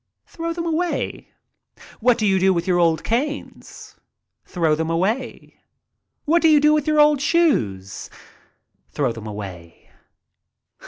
[0.25, 1.27] "Throw them away."
[1.99, 3.95] "What do you do with your old canes?"
[4.45, 5.61] "Throw them away."
[6.25, 8.09] "What do you do with your old shoes?""
[8.95, 9.91] Throw them away."